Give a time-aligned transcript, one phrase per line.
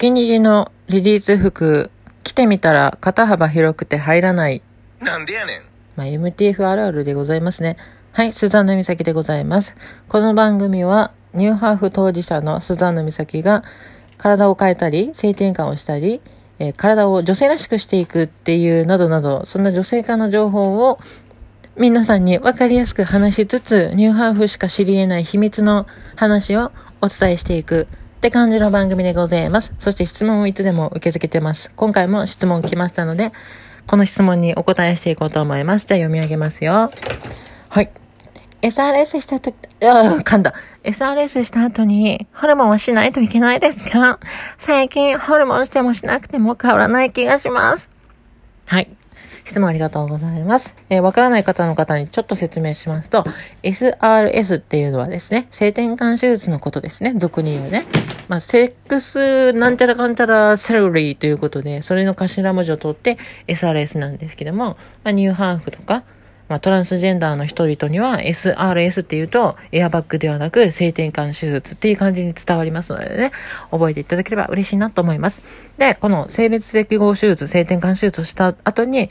[0.00, 1.90] 気に入りのリリース服、
[2.22, 4.62] 着てみたら肩幅広くて入らない。
[4.98, 5.60] なんでやねん。
[5.94, 7.76] まあ、MTF あるあるでございますね。
[8.12, 9.76] はい、スザンヌ美咲でございます。
[10.08, 13.62] この番組は、ニューハーフ当事者のスザンヌ美咲が、
[14.16, 16.22] 体を変えたり、性転換をしたり、
[16.58, 20.98] えー体を女性らしくしていくっていう、などなど、そんな女性化の情報を、
[21.76, 25.86] 皆さんに分かりやすく話しつつ、ニューハーフしか知り得ない秘密の
[26.16, 26.72] 話を
[27.02, 27.86] お伝えしていく
[28.20, 29.72] って感じの番組でございます。
[29.78, 31.72] そして質問をいつでも受け付けてます。
[31.74, 33.32] 今回も質問来ましたので、
[33.86, 35.86] この質問にお答えしていこうと思います。
[35.86, 36.92] じゃあ読み上げますよ。
[37.70, 37.90] はい。
[38.60, 40.52] SRS したとき、あ、噛んだ。
[40.84, 44.20] SRS した後に、ホルモンはしないといけないですか？
[44.58, 47.88] 最近、ホルモンしてもしなくても変わらない気がします。
[48.66, 48.90] はい。
[49.50, 50.76] 質問ありがとうございます。
[50.90, 53.24] えーわからない方の方にちょっと説明しますと、
[53.64, 57.14] SRS っていうのはですね、性転換手術のことですね。
[57.16, 57.84] 俗に言うね。
[58.28, 66.04] まあ、セックスなんちゃらかんちゃらセロリーということで、それの頭文字を取って SRS なんですけども、まあ、ニューハーフとか、
[66.50, 73.30] まあ、トランスジェンダーの人々には SRS っていうとエアバッグではなく性転換手術っていう感じに伝わりますのでね、
[73.70, 75.42] 覚えていただければ嬉しいなと思います。
[75.78, 79.10] で、この性別適合手術、性転換手術をした後に、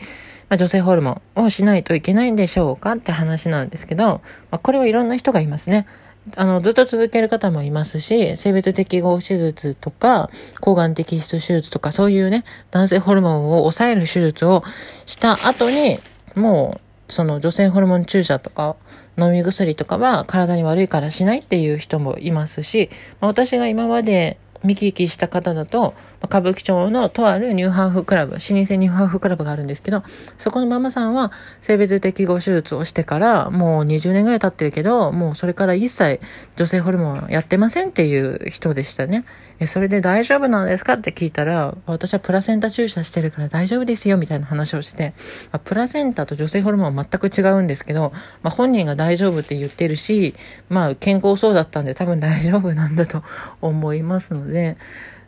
[0.49, 5.87] まあ、女性ホルモンをしないといけないんでしょうかって話なんですけど、まあ、これはいろんな人がいますね。
[6.35, 10.29] あの、ずっと続ける方もいますし、性別適合手術とか、
[10.59, 14.65] 抗がん摘出手術とか、そういうね、男性ホルモンを抑える手術を
[15.05, 15.99] した後に、
[16.35, 18.75] もう、その女性ホルモン注射とか、
[19.17, 25.93] 飲み薬とかは体に悪いからしないっていう人もいますし、まあ私が今まで見聞きした方だと、
[26.23, 30.03] 歌舞伎町のとあるニューハーフクラブ、老舗ニューハーフクラブがあるんですけど、
[30.37, 36.19] そこのママさんは性別適合手術をしてからもう20年ぐらい経ってるけど、もうそれから一切
[36.57, 39.23] 女性ホルモンやってませんっていう人でしたね。
[39.61, 45.13] え、それで大丈夫なんですかって聞いたら、私はプラセンタ注射してるから大丈夫ですよみたいな話をしてて、
[45.51, 50.35] まプラセンタと女性ホルモンは全く違うんですけど、まあ、本人が大丈夫って言ってるし、
[50.69, 53.23] まあ健康そうだったんで多分大丈夫なんだと
[53.61, 54.77] 思いますので、で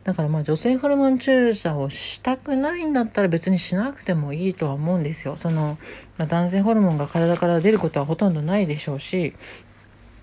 [0.03, 5.35] だからまあ女性ホルモン注射をしたくないんだったら別にしなくてもいいとは思うんですよ。
[5.35, 5.77] その、
[6.17, 9.35] まあ、男性ホルモンが体から出ることはほとんどないでしょうし、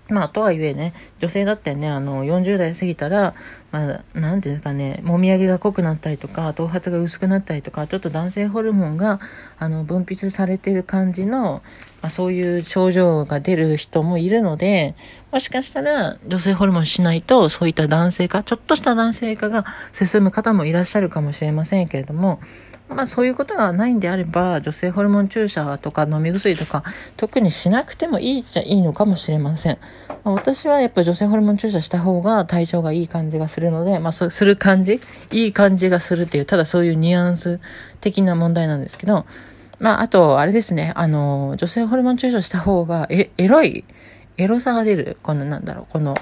[0.09, 3.35] まあ、とはいえね、女性だってね、あの、40代過ぎたら、
[3.71, 9.19] まあ、なんていうんですかね、もみあげが濃くなったりとか、頭髪が薄くなったりとか、ちょっと男性ホルモンが、
[9.59, 11.61] あの、分泌されてる感じの、
[12.01, 14.95] まあ、そういう症状が出る人もいるので、
[15.31, 22.39] もしかしたら、女性ホルモンしないと、そういった男性化、ちょっとした男性化が進む方もいらっしゃるかもしれませんけれども、
[22.89, 26.83] まあそういうことがないんであれば、女性ホルモン注射とか飲み薬とか、
[27.17, 29.77] 特にしなくてもいいじゃいいのかもしれません。
[30.23, 34.99] まあ私はやっぱ女性ホルモン注射した方が体調がいい感じがするので、まあそする感じ？
[35.31, 37.59] いい感じがするっていう、ただそういうニュアンス
[38.01, 39.25] 的な問題なんですけど、
[39.79, 43.85] まああと、あれですね、あの、女性ホルモン注射した方が、え、エロい、
[44.37, 46.15] エロさが出る、このなんだろう、この、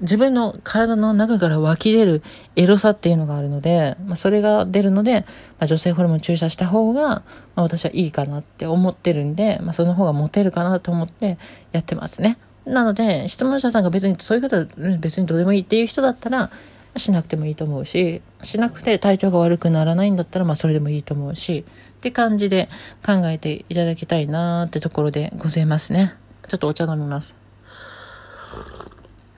[0.00, 2.22] 自分の体の中から湧き出る
[2.54, 5.26] エロさっていうのがあるので、まあ、それが出るので、ま
[5.64, 7.22] あ、女性ホルモン注射した方が、ま
[7.56, 11.38] あ、私はいいかなって思ってるんで、まあ、その方がモテるかなと思って
[11.72, 12.38] やってますね。
[12.66, 14.66] なので、質問者さんが別にそういうことは
[14.98, 16.50] 別にどうでもいいっていう人だったら、
[16.98, 21.64] しなくてもいいと思うし、しなくて体調が悪くならないんだったら、まあそれでもいいと思うし、
[21.98, 22.68] って感じで
[23.04, 26.14] 考えていただきたいなーってところでございますね。
[26.48, 27.34] ちょっとお茶飲みます。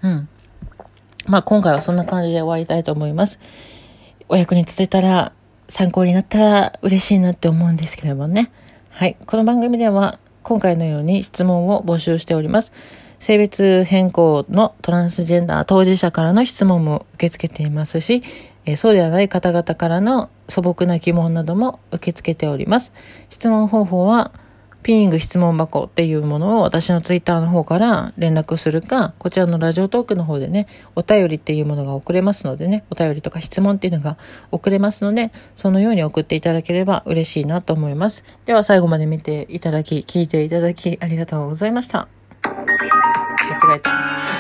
[0.03, 0.29] うん。
[1.29, 3.39] まあ今回はそんな感じで終わりたいと思います。
[4.29, 5.33] お役に立てたら、
[5.69, 8.51] 参考になったら嬉しいなって思うんですけれどもね。
[8.89, 9.17] はい。
[9.27, 12.73] この番組では今回のように質問を募集しております。
[13.21, 18.23] 性別変更のトランスジェンダー当事者からの質問も受け付けていますし、
[18.65, 22.93] えそうではない方々からの素朴な疑問なども受け付けております。
[23.29, 24.33] 質問方法は、
[24.89, 34.17] ピーイング質問箱っていうものを私のツイッターの方から連絡するか、こちらのラジオトークの方でね、お便りっていうものが送れますのでね、お便りとか質問っていうのが
[34.51, 38.25] 送れますので、そのように送っていただければ嬉しいなと思います。
[38.47, 42.09] では最後まで見ていただき、聞いていただきありがとうございました。
[42.43, 44.38] 間違えた。